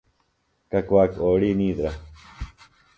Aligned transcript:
ککواک 0.71 1.11
اوڑی 1.23 1.51
نِیدرہ۔ 1.59 1.91